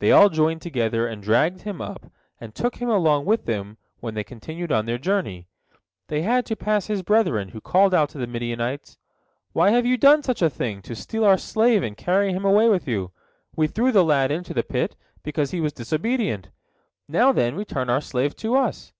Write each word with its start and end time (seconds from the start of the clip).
They 0.00 0.10
all 0.10 0.28
joined 0.30 0.62
together 0.62 1.06
and 1.06 1.22
dragged 1.22 1.60
him 1.62 1.80
up, 1.80 2.06
and 2.40 2.52
took 2.56 2.78
him 2.78 2.88
along 2.88 3.24
with 3.24 3.46
them 3.46 3.78
when 4.00 4.14
they 4.14 4.24
continued 4.24 4.72
on 4.72 4.84
their 4.84 4.98
journey. 4.98 5.46
They 6.08 6.22
had 6.22 6.44
to 6.46 6.56
pass 6.56 6.88
his 6.88 7.02
brethren, 7.04 7.50
who 7.50 7.60
called 7.60 7.94
out 7.94 8.08
to 8.08 8.18
the 8.18 8.26
Midianites: 8.26 8.98
"Why 9.52 9.70
have 9.70 9.86
you 9.86 9.96
done 9.96 10.24
such 10.24 10.42
a 10.42 10.50
thing, 10.50 10.82
to 10.82 10.96
steal 10.96 11.24
our 11.24 11.38
slave 11.38 11.84
and 11.84 11.96
carry 11.96 12.32
him 12.32 12.44
away 12.44 12.68
with 12.68 12.88
you? 12.88 13.12
We 13.54 13.68
threw 13.68 13.92
the 13.92 14.02
lad 14.02 14.32
into 14.32 14.52
the 14.52 14.64
pit, 14.64 14.96
because 15.22 15.52
he 15.52 15.60
was 15.60 15.72
disobedient. 15.72 16.50
Now, 17.06 17.30
then, 17.30 17.54
return 17.54 17.88
our 17.88 18.00
slave 18.00 18.34
to 18.38 18.56
us." 18.56 18.92